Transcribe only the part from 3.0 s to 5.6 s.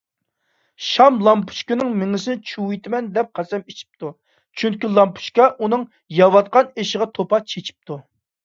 دەپ قەسەم ئىچىپتۇ، چۈنكى لامپۇچكا